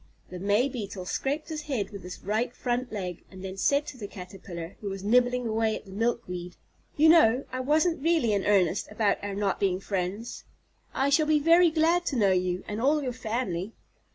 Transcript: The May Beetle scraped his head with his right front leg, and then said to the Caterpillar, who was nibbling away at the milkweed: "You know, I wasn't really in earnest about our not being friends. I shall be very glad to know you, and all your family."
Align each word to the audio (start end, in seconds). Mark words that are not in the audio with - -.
The 0.31 0.39
May 0.39 0.67
Beetle 0.67 1.05
scraped 1.05 1.49
his 1.49 1.61
head 1.61 1.91
with 1.91 2.01
his 2.01 2.23
right 2.23 2.51
front 2.55 2.91
leg, 2.91 3.23
and 3.29 3.43
then 3.45 3.55
said 3.55 3.85
to 3.85 3.97
the 3.97 4.07
Caterpillar, 4.07 4.75
who 4.81 4.89
was 4.89 5.03
nibbling 5.03 5.45
away 5.45 5.75
at 5.75 5.85
the 5.85 5.91
milkweed: 5.91 6.55
"You 6.97 7.07
know, 7.09 7.45
I 7.51 7.59
wasn't 7.59 8.01
really 8.01 8.33
in 8.33 8.43
earnest 8.43 8.89
about 8.89 9.23
our 9.23 9.35
not 9.35 9.59
being 9.59 9.79
friends. 9.79 10.43
I 10.95 11.09
shall 11.11 11.27
be 11.27 11.37
very 11.39 11.69
glad 11.69 12.07
to 12.07 12.15
know 12.15 12.31
you, 12.31 12.63
and 12.67 12.81
all 12.81 13.03
your 13.03 13.13
family." 13.13 13.73